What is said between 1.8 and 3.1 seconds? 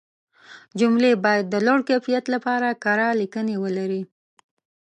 کیفیت لپاره کره